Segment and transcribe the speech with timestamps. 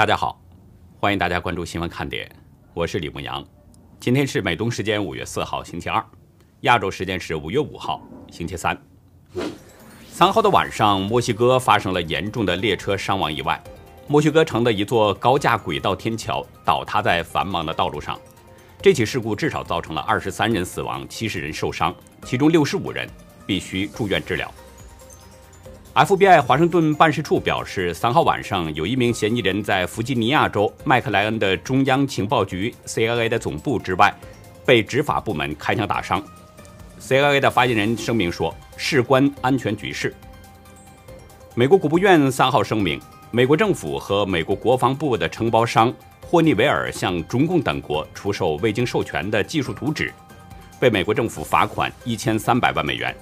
[0.00, 0.40] 大家好，
[0.98, 2.26] 欢迎大家关注新闻看点，
[2.72, 3.44] 我是李牧阳。
[4.00, 6.02] 今天是美东时间五月四号星期二，
[6.62, 8.74] 亚洲时间是五月五号星期三。
[10.10, 13.62] 三号的晚上，墨西哥发生了严重的列车伤亡意外，
[14.08, 18.18] 墨西哥城的一座高架轨道天桥倒塌在繁忙的道路上。
[18.80, 21.94] 这起事故至少造成了二十三人死亡，七十人受伤，
[22.24, 23.06] 其中六十五人
[23.46, 24.50] 必须住院治疗。
[25.92, 34.14] FBI 华盛顿办事处表示，三号晚上有一名嫌疑人在弗吉尼亚州麦克莱恩的中央情报局 （CIA） 的总部之外
[34.64, 36.22] 被执法部门开枪打伤。
[37.00, 40.14] CIA 的发言人声明说，事关安全局势。
[41.56, 43.00] 美国国务院三号声明，
[43.32, 45.92] 美国政府和美国国防部的承包商
[46.24, 50.12] 霍尼韦尔向中共等国出售未经授权的技术图纸，
[50.78, 53.12] 被美国政府罚款一千三百万美元。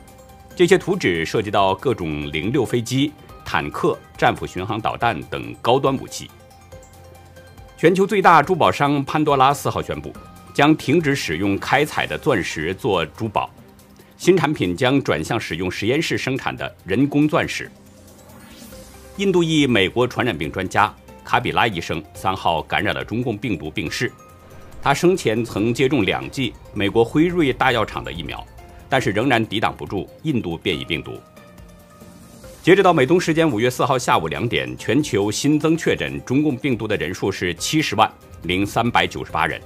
[0.58, 3.12] 这些图纸涉及到各种零六飞机、
[3.44, 6.28] 坦克、战斧巡航导弹等高端武器。
[7.76, 10.12] 全球最大珠宝商潘多拉四号宣布，
[10.52, 13.48] 将停止使用开采的钻石做珠宝，
[14.16, 17.70] 新产品将转向使用实验室生产的人工钻石。
[19.16, 24.12] 印度裔美国传染病专家卡比拉医生三号感染了中共病毒病逝，
[24.82, 28.44] 他生前曾接种两剂美国辉瑞大药厂的疫苗。
[28.88, 31.18] 但是仍然抵挡不住印度变异病毒。
[32.62, 38.10] 截止到美东时间五月四号下午两点，全球新增确诊中共病毒的人数是七十万
[38.42, 39.60] 零三百九十八人，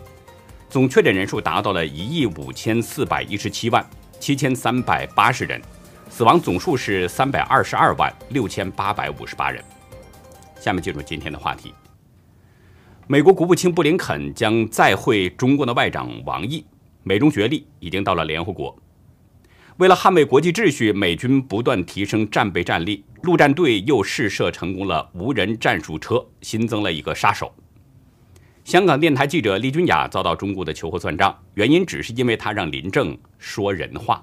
[0.68, 3.84] 总确诊人数达到了一亿五千四百一十七万
[4.20, 5.60] 七千三百八十人，
[6.08, 9.62] 死亡总数是三百二十二万六千八百五十八人。
[10.60, 11.74] 下面进入今天的话题。
[13.08, 16.64] 美国国务卿布林肯将再会中共的外长王毅，
[17.02, 18.76] 美中角力已经到了联合国。
[19.78, 27.50] 为了捍卫国际秩序，美军不断提升战备战力，陆战队又试射成功了无人战术车，新增了一个杀手。
[28.64, 34.22] 香港电台记者厉君雅遭到中国的求和算账，原因只是因为他让林郑说人话。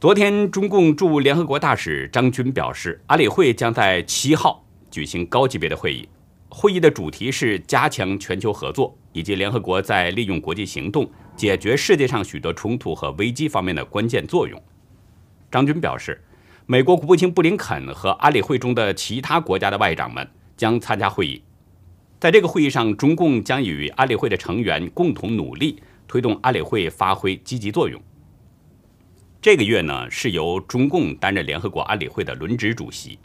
[0.00, 6.08] 昨天，中共驻联合国大使张军表示，安理会将在七号举行高级别的会议，
[6.48, 11.08] 会议的主题是加强全球合作以及联合国在利用国际行动。
[11.40, 14.62] 解决世界上许多冲突和危机方面的关键作用。
[15.50, 16.22] 张军表示，
[16.66, 21.42] 美国国务卿布林肯和安理会中的其他国家的外长们将参加会议。
[22.18, 27.98] 在这个会议上，中共将与安理会的成员共同努力，推动安理会发挥积极作用。
[29.40, 33.18] 这个月呢，是由中共担任联合国安理会的轮值主席，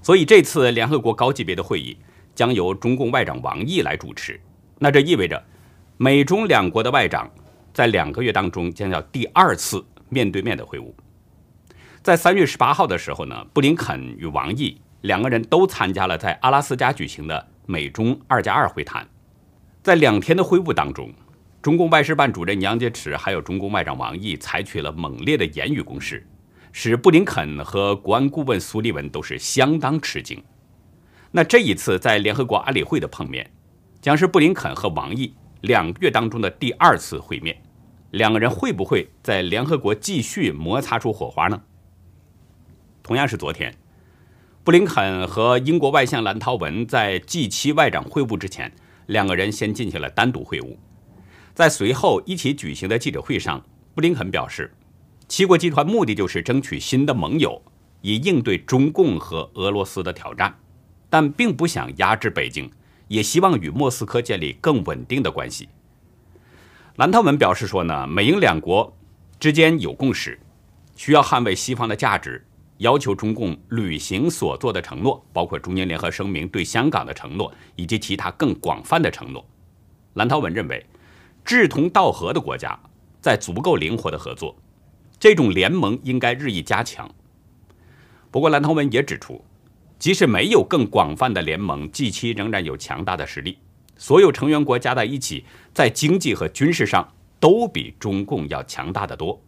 [0.00, 1.96] 所以这次联合国高级别的会议
[2.36, 4.40] 将由中共外长王毅来主持。
[4.78, 5.42] 那这意味着，
[5.96, 7.28] 美中两国的外长。
[7.72, 10.92] 在两个月当中，将要第二次面对面的会晤。
[12.02, 19.06] 在三月十八号的时候呢，布林肯与王毅两个人都参加了在阿拉斯加举行的美中二加二会谈。
[19.82, 21.12] 在两天的会晤当中，
[21.60, 26.26] 中共外事办主任杨洁篪还有中共外长王毅采取了猛烈的言语攻势，
[26.72, 30.42] 使布林肯和国安顾问苏利文都是相当吃惊。
[31.30, 33.50] 那这一次在联合国安理会的碰面，
[34.00, 37.60] 将是布林肯和王毅两个月当中的第二次会面。
[38.10, 41.62] 两个人会不会在联合国继续摩擦出火花呢？
[43.02, 43.74] 同样是昨天，
[44.64, 48.72] 布林肯和英国外相兰涛文在 G7 外长会晤之前，
[49.06, 50.76] 两个人先进行了单独会晤。
[51.54, 53.62] 在随后一起举行的记者会上，
[53.94, 54.72] 布林肯表示，
[55.26, 57.60] 七国集团目的就是争取新的盟友，
[58.00, 60.58] 以应对中共和俄罗斯的挑战，
[61.10, 62.70] 但并不想压制北京，
[63.08, 65.68] 也希望与莫斯科建立更稳定的关系。
[66.96, 68.96] 兰涛文表示说呢，美英两国
[69.40, 70.38] 之间有共识，
[70.96, 72.44] 需要捍卫西方的价值，
[72.78, 79.44] 要求中共履行所做的承诺，包括中英联合声明对香港的承诺以及其他更广泛的承诺。
[80.14, 80.84] 兰涛文认为，
[81.44, 82.78] 志同道合的国家
[83.20, 84.56] 在足够灵活的合作，
[85.20, 87.08] 这种联盟应该日益加强。
[88.30, 89.42] 不过，兰涛文也指出，
[89.98, 93.58] 即使没有更广泛的联盟，G7 仍然有强大的实力。
[93.96, 99.42] 所有成员国加在一起，在经济和军事上都比中共要强大的多。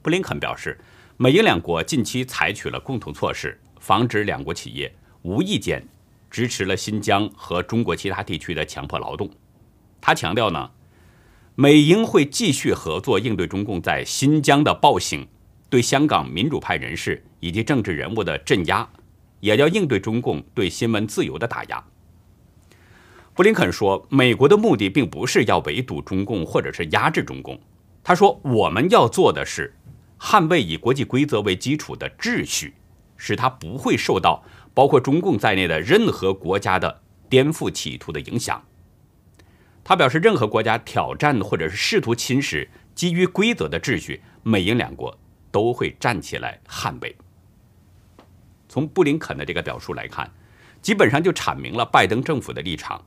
[0.00, 0.78] 布林肯表示，
[1.18, 4.90] 美英两国近期采取了共同措施，防止两国企业
[5.20, 5.86] 无意间
[6.30, 9.30] 支持了新疆和中国其他地区的强迫劳动。
[10.00, 10.70] 他强调呢，
[11.56, 15.28] 美英会继续合作应对中共在新疆的暴行，
[15.68, 18.88] 对香港民主派人士以及政治人物的镇压，
[19.40, 21.84] 也要应对中共对新闻自由的打压。
[23.34, 27.58] 布林肯说：“美国的目的并不是要围堵中共或者是压制中共。”
[28.04, 29.74] 他说：“我们要做的是
[30.18, 32.74] 捍卫以国际规则为基础的秩序，
[33.16, 34.42] 使它不会受到
[34.74, 38.62] 包括中共在内的任何国家的颠覆企图的影响。
[39.82, 45.16] 他表示，任何国家挑战或者是试图侵蚀基于规则的秩序，美英两国
[45.50, 47.16] 都会站起来捍卫。
[48.70, 50.32] 从布林肯的这个表述来看，
[50.80, 53.04] 基本上就阐明了拜登政府的立场：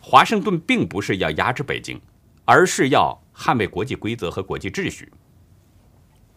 [0.00, 2.00] 华盛顿并不是要压制北京，
[2.46, 5.12] 而是要捍卫国际规则和国际秩序。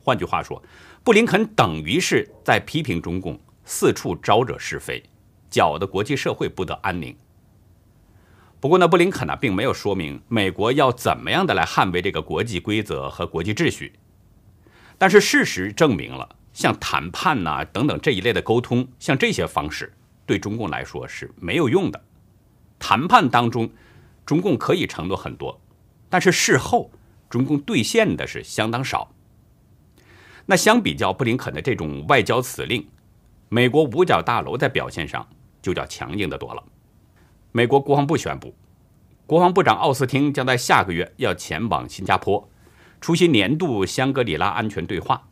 [0.03, 0.61] 换句话说，
[1.05, 5.01] 布林肯等于是在批评中共四处招惹是非，
[5.49, 7.15] 搅得国际社会不得安宁。
[8.59, 13.93] 不过呢，布林肯呢并没有说明美国要怎么样的来捍卫这个国际规则和国际秩序。
[14.97, 19.93] 但是事实证明了，像谈判呐等等这一类的沟通，像这些方式
[20.25, 22.01] 对中共来说是没有用的。
[22.77, 23.69] 谈判当中，
[24.25, 25.59] 中共可以承诺很多，
[26.09, 26.91] 但是事后
[27.29, 29.11] 中共兑现的是相当少。
[30.45, 32.87] 那相比较布林肯的这种外交辞令，
[33.49, 35.27] 美国五角大楼在表现上
[35.61, 36.63] 就叫强硬的多了。
[37.51, 38.55] 美国国防部宣布，
[39.27, 42.49] 国防部长奥斯汀将在下个月要前往新加坡，
[42.99, 45.28] 出席年度香格里拉安全对话。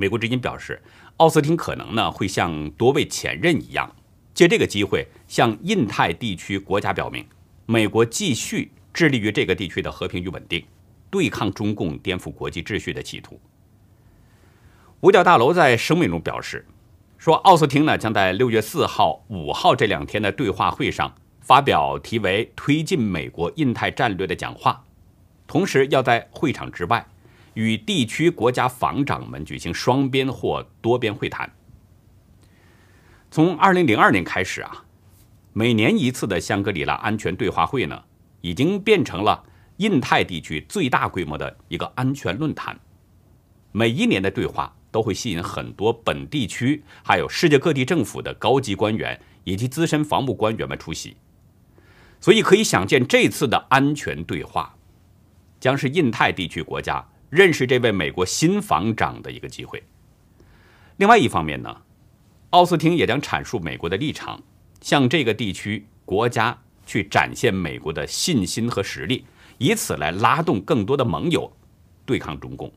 [0.00, 0.80] 美国之音表示，
[1.18, 3.94] 奥斯汀可能呢会像多位前任一样，
[4.32, 7.22] 借这个机会向印太地区国家表明，
[7.66, 10.64] 美国继续致力于这个地区的和平与稳定，
[11.10, 13.38] 对抗中共颠覆国际秩序的企图。
[15.00, 16.66] 五角大楼在声明中表示。
[17.18, 24.86] 说，奥斯汀呢将在六月四号、五号这两天的对话会上发表题为《推进美国印太战略》的讲话，
[25.46, 27.06] 同时要在会场之外
[27.54, 31.50] 与地区国家防长们举行双边或多边会谈。
[33.30, 34.84] 从二零零二年开始啊，
[35.52, 38.02] 每年一次的香格里拉安全对话会呢，
[38.40, 39.44] 已经变成了
[39.76, 42.78] 印太地区最大规模的一个安全论坛。
[43.72, 44.74] 每一年的对话。
[44.92, 51.16] 都会吸引很多本地区还有世界各地政府的高级官员以及资深防务官员们出席，
[52.20, 54.74] 所以可以想见，这次的安全对话
[55.60, 59.82] 将是印太地区国家认识这位美国新防长的一个机会。
[60.96, 61.82] 另外一方面呢，
[62.50, 64.42] 奥斯汀也将阐述美国的立场，
[64.80, 69.24] 向这个地区国家去展现美国的信心和实力，
[69.58, 71.50] 以此来拉动更多的盟友
[72.04, 72.70] 对抗中共。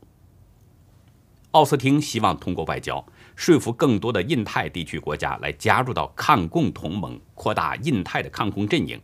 [1.50, 3.04] 奥斯汀希望通过外交
[3.36, 9.00] 说服更多的印太地区国家来加入到抗共同盟，扩大印太的抗共阵营。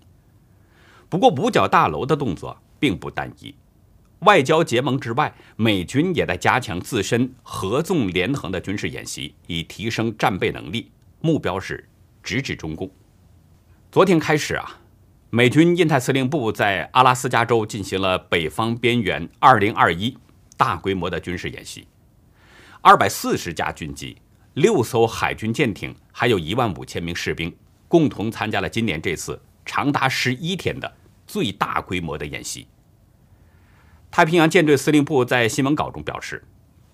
[1.09, 3.55] 不过，五角大楼的动作并不单一，
[4.21, 10.91] 外交结盟之外，美军也在加强自身合纵连横的军事演习，以提升战备能力，
[11.21, 11.89] 目标是
[12.23, 12.91] 直指中共。
[13.91, 14.79] 昨天开始啊，
[15.31, 20.17] 美军印太司令部在阿拉斯加州进行了北方边缘2021
[20.59, 21.87] 大规模的军事演习。
[22.83, 24.19] 二百四十架军机、
[24.53, 27.55] 六艘海军舰艇，还有一万五千名士兵，
[27.89, 30.93] 共同参加了今年这次长达十一天的
[31.27, 32.67] 最大规模的演习。
[34.11, 36.45] 太平洋舰队司令部在新闻稿中表示，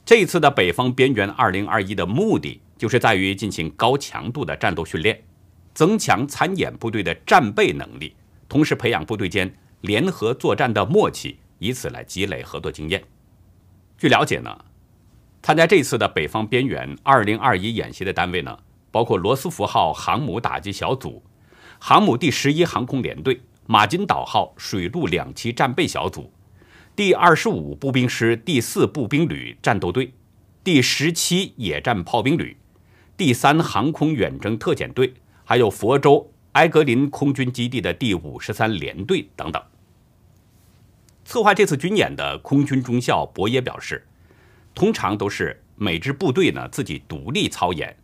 [0.05, 5.23] 这一次的北方边缘二零二一的目的，就是在于进行高强度的战斗训练，
[5.73, 8.15] 增强参演部队的战备能力，
[8.49, 13.03] 同时培养部队间联合作战的默契，以此来积累合作经验。
[13.97, 14.57] 据了解呢。
[15.43, 18.59] 参加这次的北方边缘二零二一演习的单位呢，
[18.91, 21.23] 包括罗斯福号航母打击小组、
[21.79, 26.33] 航母第十一航空联队、马金岛号水陆两栖战备小组、
[26.97, 30.15] 第二十五步兵师第四步兵旅战斗队、
[30.65, 32.57] 第十七野战炮兵旅、
[33.19, 35.13] 第三航空远征特遣队，
[35.45, 39.63] 还有佛州埃格林空军基地的第五十三联队等等。
[41.27, 44.03] 策划这次军演的空军中校博耶表示。
[44.75, 47.97] 通常都是每支部队呢自己独立操演，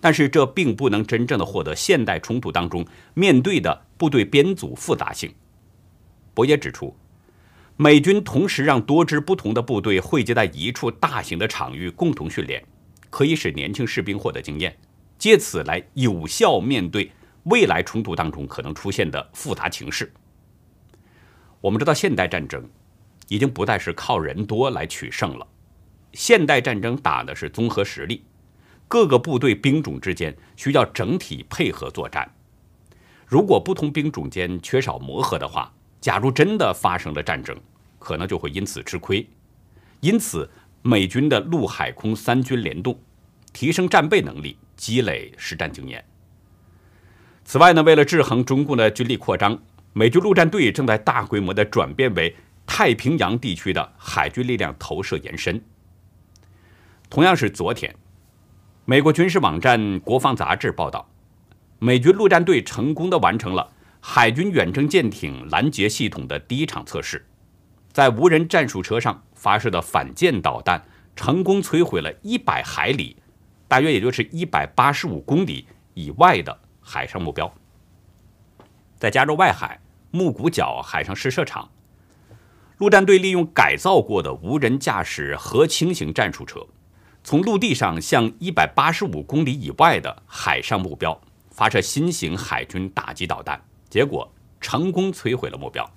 [0.00, 2.84] 但是这并不能真正的获得现代冲突当中
[3.14, 5.32] 面对的部队编组复杂性。
[6.34, 6.96] 博也指出，
[7.82, 12.62] 美军同时让多支不同的部队汇集在一处大型的场域共同训练，
[13.08, 14.76] 可以使年轻士兵获得经验，
[15.18, 17.10] 借此来有效面对
[17.44, 20.12] 未来冲突当中可能出现的复杂情势。
[21.62, 22.68] 我们知道，现代战争
[23.28, 25.46] 已经不再是靠人多来取胜了。
[26.12, 28.22] 现代战争打的是综合实力，
[28.88, 32.30] 各个部队兵种之间需要整体配合作战。
[33.26, 37.54] 如果不同兵种间缺少磨合的话，假如真的发生了战争，
[38.00, 39.24] 可能就会因此吃亏。
[40.00, 40.50] 因此，
[40.82, 42.98] 美军的陆海空三军联动，
[43.52, 46.04] 提升战备能力，积累实战经验。
[47.44, 52.34] 此外呢，为了制衡中共的军力扩张，美军陆战队正在大规模的转变为
[52.66, 55.62] 太平洋地区的海军力量投射延伸。
[57.08, 57.94] 同样是昨天，
[58.84, 61.10] 美国军事网站《国防杂志》报道，
[61.80, 67.26] 美军陆战队成功的完成了海军远征舰艇拦截系统的第一场测试，
[67.92, 70.84] 在无人战术车上发射的反舰导弹
[71.16, 73.16] 成功摧毁了一百海里，
[73.66, 77.52] 大约也就是一百八十五公里以外的海上目标。
[78.96, 79.80] 在加州外海
[80.10, 81.68] 木谷角海上试射场，
[82.78, 86.64] 陆战队利用改造过的无人驾驶核轻型战术车，
[87.24, 91.20] 从陆地上向一百八十五公里以外的海上目标
[91.50, 95.90] 发射新型海军打击导弹，结果成功摧毁了目标。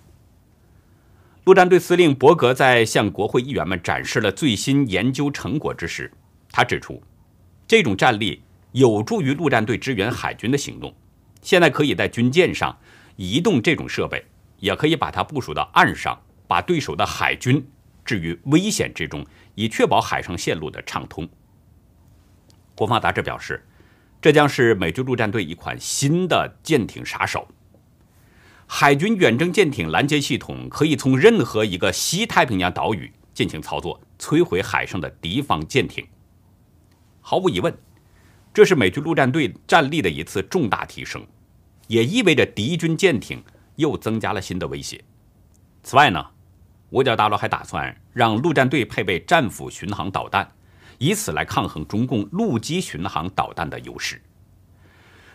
[1.45, 6.09] 陆战队司令伯格在向国会议员们展示了最新研究成果之时，
[6.49, 7.03] 他指出，
[7.67, 10.95] 这种战力有助于陆战队支援海军的行动。
[11.41, 12.77] 现在可以在军舰上
[13.17, 14.25] 移动这种设备，
[14.59, 17.67] 也可以把它部署到岸上，把对手的海军
[18.05, 21.27] 置于危险之中，以确保海上线路的畅通。
[22.73, 23.61] 国防杂志表示，
[24.21, 27.45] 这将是美军陆战队一款新的舰艇杀手。
[28.75, 36.03] 海军远征舰艇拦截系统可以从任何一个西太平洋岛屿进行操作，摧毁海上的敌方舰艇。
[37.21, 37.71] 毫无疑问。
[38.51, 41.23] 这是美军陆战队战力的一次重大提升，
[41.85, 43.43] 也意味着敌军舰艇
[43.75, 44.99] 又增加了新的威胁。
[45.83, 46.25] 此外呢，
[46.89, 50.51] 五角大楼还打算让陆战队配备战斧巡航导弹，
[50.97, 54.19] 以此来抗衡中共陆基巡航导弹的优势。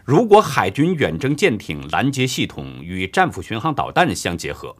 [0.08, 4.74] 如果海军远征舰艇拦截系统与战斧巡航导弹相结合，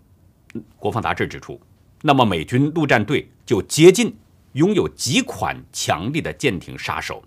[0.78, 1.60] 国防杂志指出，
[2.00, 4.16] 那么美军陆战队就接近
[4.54, 7.22] 拥有几款强力的舰艇杀手。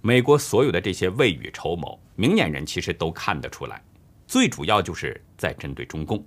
[0.00, 3.82] 美国所有的这些未雨绸缪，明眼人其实都看得出来，
[4.28, 6.24] 最主要就是在针对中共。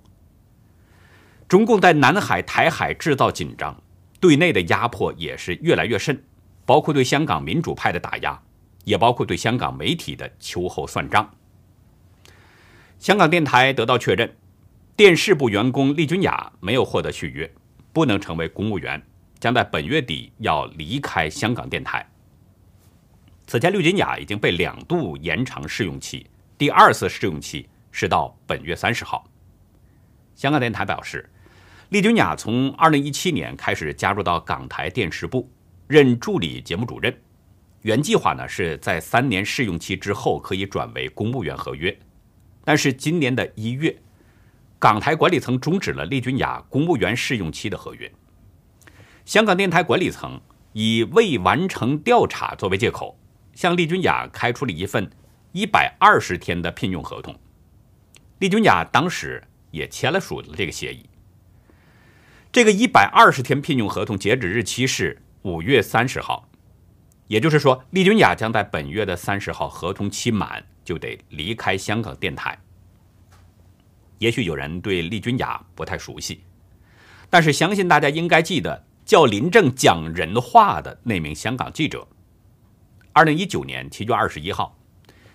[1.48, 3.74] 中共在南海、台海制造紧张，
[4.20, 6.22] 对内的压迫也是越来越甚，
[6.66, 8.38] 包括对香港民主派的打压，
[8.86, 11.28] 也包括对香港媒体的秋后算账。
[13.00, 14.32] 香港电台得到确认，
[14.96, 17.52] 电视部员工厉君雅没有获得续约，
[17.92, 19.02] 不能成为公务员，
[19.40, 22.08] 将在本月底要离开香港电台。
[23.48, 26.24] 此前，绿金雅已经被两度延长试用期，
[26.56, 29.28] 第二次试用期是到本月三十号。
[30.36, 31.28] 香港电台表示，
[31.88, 35.50] 丽君雅从二零一七年开始加入到港台电视部，
[35.88, 37.12] 任助理节目主任。
[37.86, 41.96] 原计划呢是在三年试用期之后可以转为公务员合约，
[42.64, 43.96] 但是今年的一月，
[44.76, 48.10] 港台管理层终止了丽君雅公务员试用期的合约。
[49.24, 50.40] 香港电台管理层
[50.72, 53.16] 以未完成调查作为借口。
[53.54, 55.08] 向丽君雅开出了一份
[55.52, 57.38] 一百二十天的聘用合同，
[58.40, 59.40] 丽君雅当时
[59.70, 61.08] 也签了署了这个协议。
[62.50, 66.48] 这个一百二十天聘用合同截止日期是五月三十号，
[67.28, 72.56] 也就是说，丽君雅将在本月的三十号合同期满就得离开香港电台。
[74.18, 76.42] 也许有人对丽君雅不太熟悉，
[77.28, 82.06] 但是相信大家应该记得叫林正讲人话的那名香港记者。
[83.12, 84.78] 二零一九年七月二十一号，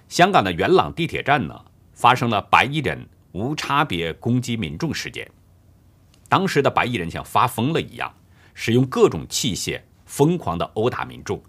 [0.08, 5.30] 香港的元朗地铁站呢发生了白衣人无差别攻击民众事件。
[6.30, 8.14] 当时的白衣人像发疯了一样，
[8.54, 11.42] 使用各种器械疯狂地殴打民众，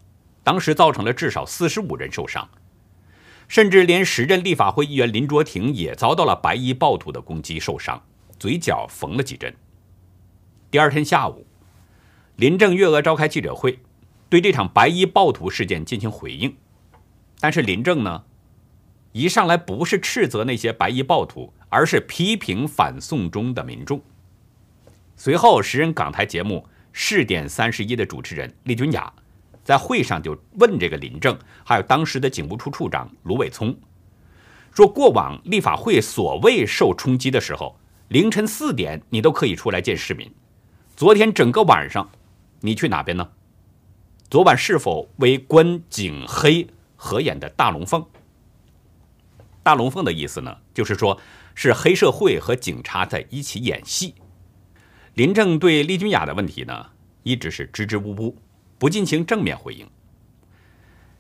[0.43, 2.49] 当时造成了至少四十五人受伤，
[3.49, 8.03] 甚至连时任立法会议员林卓廷也遭到了白衣暴徒的攻击受伤，
[8.39, 9.55] 嘴角缝了几针。
[10.71, 11.47] 第二天下午，
[12.37, 13.79] 林郑月娥召开记者会。
[14.29, 16.57] 对这场白衣暴徒事件进行回应，
[17.39, 18.25] 但是林郑呢，
[19.13, 24.01] 一上来不是斥责那些白衣暴徒，而是批评反送中的民众。
[25.17, 29.13] 随后，时任港台节目《试点三十一》的主持人厉君雅
[29.65, 33.77] 在会上就问这个林正，还有当时的警务处处长卢伟聪，
[34.75, 37.79] 说过往立法会所谓受冲击的时候，
[38.09, 40.31] 凌晨四点你都可以出来见市民，
[40.97, 42.11] 昨天整个晚上
[42.61, 43.29] 你去哪边呢？
[44.29, 46.67] 昨晚是否为关警黑
[46.97, 48.05] 合演的大龙凤？
[49.63, 51.21] 大龙凤的意思呢，就是说
[51.55, 54.15] 是黑社会和警察在一起演戏。
[55.15, 56.87] 林正对厉君雅的问题呢，
[57.23, 58.37] 一直是支支吾吾，
[58.83, 59.89] 不进行正面回应。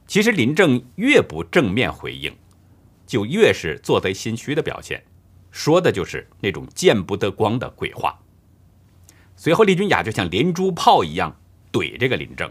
[0.08, 2.36] 其实林正越不正面回应，
[3.06, 5.04] 就越是做贼心虚的表现，
[5.52, 8.18] 说的就是那种见不得光的鬼话。
[9.36, 11.36] 随后，厉君雅就像连珠炮一样
[11.70, 12.50] 怼这个林正。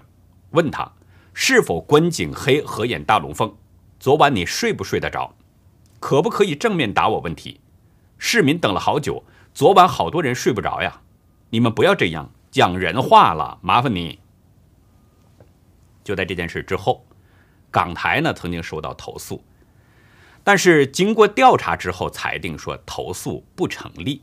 [0.51, 0.89] 问他
[1.33, 3.53] 是否关景黑合眼大龙凤？
[3.99, 5.35] 昨晚你睡不睡得着？
[5.99, 7.59] 可不可以正面答我问题？
[8.17, 11.01] 市民等了好久，昨晚好多人睡不着呀！
[11.49, 14.20] 你们不要这样讲人话了，麻烦你。
[16.03, 17.05] 就在这件事之后，
[17.69, 19.43] 港台呢曾经收到投诉，
[20.43, 24.21] 但是经过调查之后裁定说投诉不成立。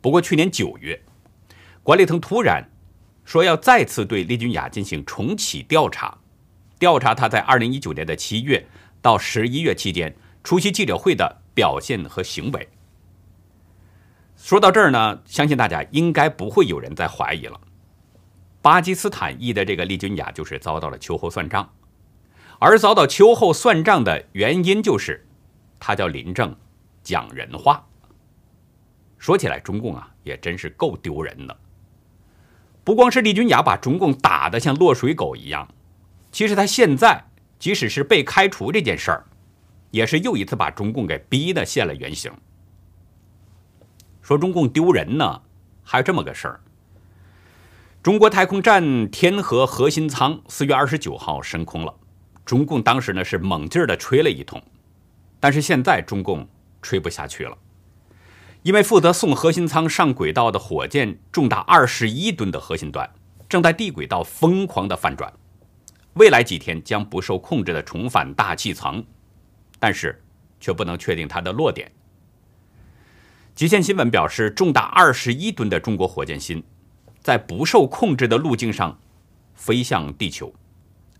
[0.00, 1.02] 不过去年九月，
[1.82, 2.70] 管理层突然
[3.24, 6.18] 说要再次对丽君雅进行重启调查，
[6.78, 8.66] 调查他在二零一九年的七月
[9.02, 10.14] 到十一月期间
[10.44, 12.68] 出席记者会的表现和行为。
[14.36, 17.60] 说到这儿呢，相信大家应该不会有人再怀疑了。
[18.66, 21.72] 巴基斯坦裔的这个利君雅就是遭到了秋后算账，
[22.58, 25.24] 而遭到秋后算账的原因就是，
[25.78, 26.52] 他叫林正，
[27.00, 27.86] 讲人话。
[29.18, 31.56] 说起来，中共啊也真是够丢人的。
[32.82, 35.72] 不光是利君雅把中共打得像落水狗一样，
[36.32, 37.22] 其实他现在
[37.60, 39.24] 即使是被开除这件事儿，
[39.92, 42.32] 也是又一次把中共给逼得现了原形。
[44.22, 45.40] 说中共丢人呢，
[45.84, 46.60] 还有这么个事儿：
[48.06, 51.92] 中国太空站天河核心舱四月二十九号升空了，
[52.44, 54.62] 中共当时呢是猛劲儿的吹了一通，
[55.40, 56.48] 但是现在中共
[56.80, 57.58] 吹不下去了，
[58.62, 63.10] 因为负责送核心舱上轨道的火箭重达二十一吨的核心段
[63.48, 65.32] 正在地轨道疯狂的翻转，
[66.14, 69.04] 未来几天将不受控制的重返大气层，
[69.80, 70.22] 但是
[70.60, 71.90] 却不能确定它的落点。
[73.56, 76.62] 极限新闻表示，重达二十一吨的中国火箭星，
[77.26, 78.96] 在不受控制的路径上
[79.52, 80.54] 飞向地球。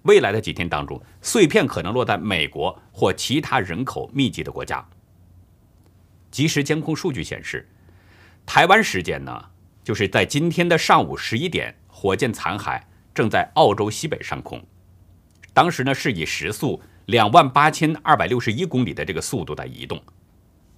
[0.03, 4.89] 未来的几天当中，碎片可能落在美国或其他人口密集的国家。
[6.31, 7.69] 即时监控数据显示，
[8.47, 9.47] 台湾时间呢，
[9.83, 12.81] 就是在今天的上午十一点，火箭残骸
[13.13, 14.65] 正在澳洲西北上空。
[15.53, 20.01] 当时呢，是以时速两万八千二百六十一公里的这个速度在移动。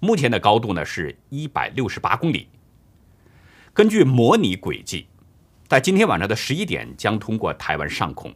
[0.01, 2.49] 目前的高度呢是一百六十八公里。
[3.75, 5.07] 根据模拟轨迹，
[5.69, 8.35] 在今天晚上的十一点将通过台湾上空。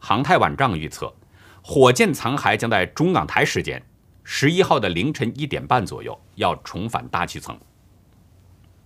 [0.00, 1.14] 航太网站预测，
[1.62, 3.80] 火箭残骸将在中港台时间
[4.24, 7.56] 十一号的凌晨一点半左右要重返大气层。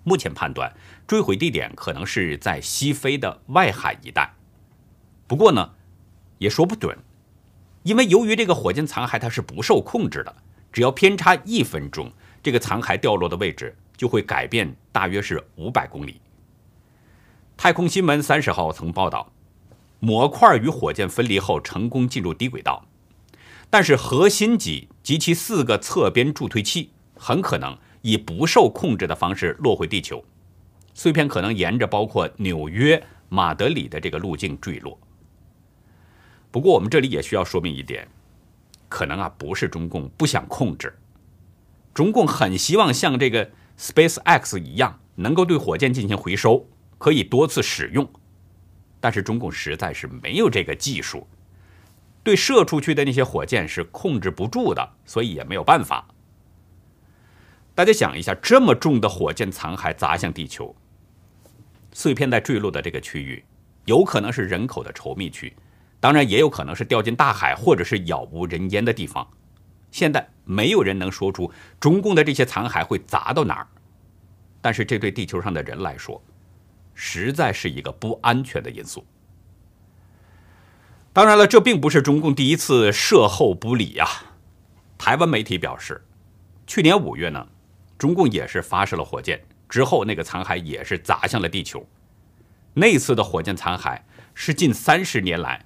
[0.03, 0.70] 目前判断，
[1.07, 4.35] 坠毁地点可能是在西非的外海一带。
[5.27, 5.70] 不过呢，
[6.37, 6.94] 也说不准，
[7.85, 10.37] 因为由于这个火箭残骸它是不受控制的。
[10.70, 16.20] 只要偏差一分钟，这个残骸掉落的位置就会改变，大约是五百公里。
[17.57, 19.33] 太空新闻三十号曾报道，
[20.01, 22.85] 模块与火箭分离后成功进入低轨道，
[23.71, 30.23] 但是核心级及其四个侧边助推器很可能以不受控制的方式落回地球，
[30.93, 34.99] 碎片可能沿着包括纽约、马德里的这个路径坠落。
[36.51, 38.07] 不过，我们这里也需要说明一点。
[38.88, 40.97] 可能啊，不是中共不想控制，
[41.95, 48.09] 中共很希望像这个 Space X 一样，能够对火箭进行回收，可以多次使用。
[49.00, 51.26] 但是中共实在是没有这个技术，
[52.22, 56.07] 对射出去的那些火箭是控制不住的，所以也没有办法。
[57.74, 60.74] 大家想一下，这么重的火箭残骸砸向地球，
[61.92, 63.44] 碎片在坠落的这个区域，
[63.85, 65.54] 有可能是人口的稠密区。
[66.00, 69.26] 当然也有可能是掉进大海，或者是杳无人烟的地方。
[69.90, 73.66] 现在没有人能说出中共的这些残骸会砸到哪儿，
[74.61, 76.22] 但是这对地球上的人来说，
[76.94, 79.04] 实在是一个不安全的因素。
[81.12, 84.07] 当然了，这并不是中共第一次涉后不理呀。
[84.96, 86.04] 台湾媒体表示，
[86.66, 87.46] 去年五月呢，
[87.98, 91.87] 中共也是发射了火箭，之后那个残骸也是砸向了地球。
[92.74, 94.00] 那次的火箭残骸
[94.35, 95.64] 是近三十年来。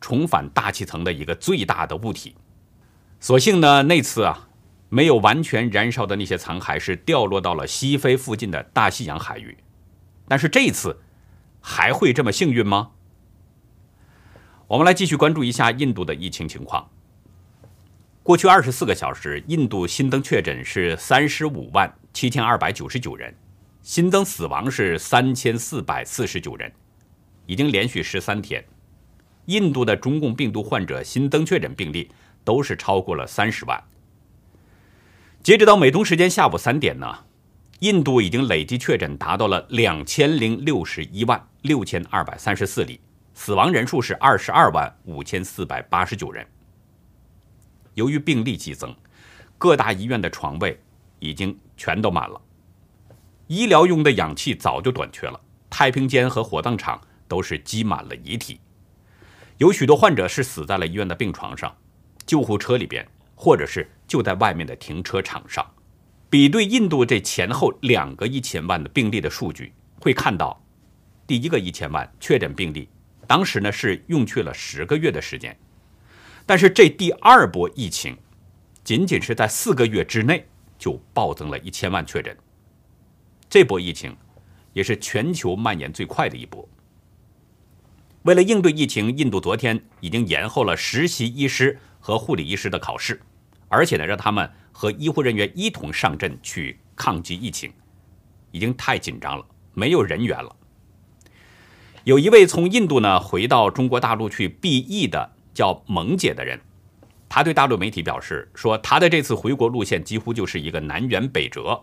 [0.00, 2.36] 重返大气层的一个最大的物体，
[3.18, 4.48] 所幸呢，那次啊
[4.88, 9.58] 没有完全燃烧的那些残骸是掉落到了西非附近的大西洋海域。
[10.28, 11.00] 但是这一次
[11.60, 12.90] 还会这么幸运吗？
[14.66, 16.88] 我们来继续关注一下印度的疫情情况。
[18.22, 23.34] 过去二十四个小时，印度新增确诊是三十五万七千二百九十九人，
[23.80, 26.70] 新增死亡是三千四百四十九人，
[27.46, 28.62] 已经连续十三天。
[29.46, 32.10] 印度的中共病毒患者新增确诊病例
[32.44, 33.82] 都是超过了三十万。
[35.42, 37.24] 截止到美东时间下午三点呢，
[37.80, 43.00] 印度已经累计确诊达到了两千零六十一万六千二百三十四例，
[43.34, 46.44] 死亡人数是二十二万五千四百八十九人。
[47.94, 48.92] 由于病例激增，
[49.58, 50.80] 各大医院的床位
[51.20, 52.40] 已经全都满了，
[53.46, 58.60] 医疗用的氧气早就短缺了，太平间和火葬场都是积满了遗体。
[59.58, 61.72] 有许多患者是死在了医院的病床上、
[62.26, 65.64] 救护车里边，或者是就在外面的停车场上。
[66.30, 70.62] 比对印度这前后两个一千万的病例的数据，会看到，
[71.26, 72.86] 第一个一千万确诊病例
[73.26, 75.56] 当时呢是用去了十个月的时间，
[76.44, 78.16] 但是这第二波疫情，
[78.84, 80.46] 仅仅是在四个月之内
[80.78, 82.36] 就暴增了一千万确诊。
[83.48, 84.14] 这波疫情
[84.74, 86.68] 也是全球蔓延最快的一波。
[88.24, 93.18] 为了应对疫情，印度昨天已经延后了实习医师和护理医师的考试，
[93.68, 97.72] 而且呢让他们和医护人员一同上阵去抗击疫情，
[98.50, 100.56] 已经太紧张了，没有人员了。
[102.04, 106.60] 有一位从印度呢回到中国大陆去避疫的叫萌姐的人，
[107.28, 111.82] 他对大陆媒体表示说，他的这次回国路线几乎就是一个南辕北辙，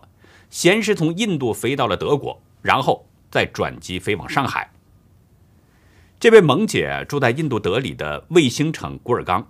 [0.50, 4.72] 先是从印度飞到了德国，然后再转机飞往上海。
[6.18, 9.46] 这位萌姐住在印度德里的卫星城古尔冈，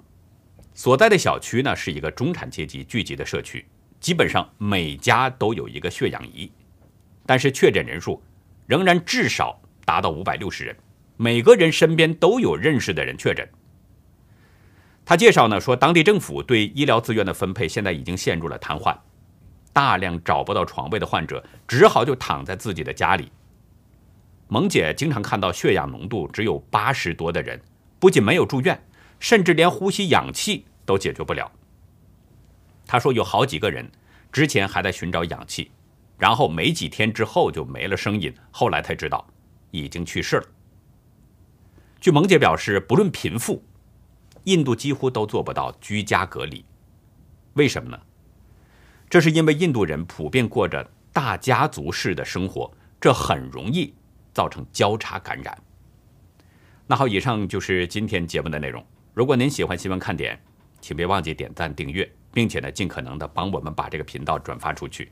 [0.76, 3.66] 所在的小区呢是一个中产阶级聚集的社区，
[3.98, 6.48] 基本上每家都有一个血氧仪，
[7.26, 8.22] 但是确诊人数
[8.68, 9.60] 仍然至少。
[9.86, 10.76] 达到五百六十人，
[11.16, 13.48] 每个人身边都有认识的人确诊。
[15.04, 18.98] 他介绍呢说，当地政府对医疗资源的分配现在已经陷入了瘫痪，
[19.72, 23.30] 大量找不到床位的患者只好就躺在自己的家里。
[24.48, 27.62] 萌姐经常看到血氧浓度只有八十多的人，
[28.00, 28.76] 不仅没有住院，
[29.20, 31.50] 甚至连呼吸氧气都解决不了。
[32.86, 33.90] 他说有好几个人
[34.30, 35.70] 之前还在寻找氧气，
[36.18, 39.26] 然后没几天之后就没了声音，后来才知道。
[39.72, 40.46] 已经去世了。
[42.00, 43.62] 据萌姐表示，不论贫富，
[44.44, 46.64] 印度几乎都做不到居家隔离。
[47.54, 48.00] 为什么呢？
[49.10, 53.92] 这是因为印度人普遍过着大家族式的生活，这很容易
[54.32, 55.62] 造成交叉感染。
[56.86, 58.82] 那好，以上就是今天节目的内容。
[59.16, 60.38] 如果您喜欢新闻看点，
[60.78, 65.10] 请别忘记点赞、订阅，并且呢，尽可能的帮我们把这个频道转发出去，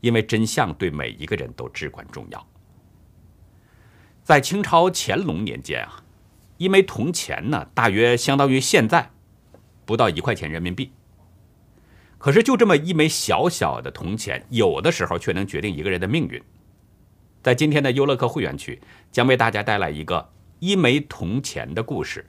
[0.00, 2.46] 因为真相对每一个人都至关重要。
[4.22, 6.04] 在清朝乾隆年间啊，
[6.56, 9.10] 一枚铜钱呢，大约相当于现在
[9.84, 10.92] 不到一块钱人民币。
[12.18, 16.40] 可是就这么一枚小小的铜钱，有的时候却能决定一个人的命运。
[17.42, 22.24] 在今天的优乐客会员区，将为大家带来一个一枚铜钱的故事。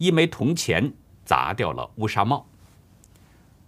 [0.00, 0.94] 一枚铜钱
[1.26, 2.46] 砸掉了乌纱帽。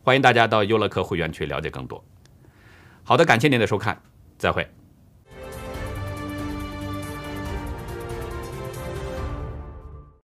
[0.03, 2.03] 欢迎大家到优乐客会员去了解更多。
[3.05, 4.01] 好的，感谢您的收看，
[4.39, 4.67] 再会。